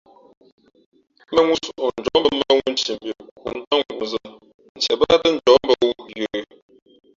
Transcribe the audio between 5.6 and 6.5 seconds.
mbᾱ wū yə̌.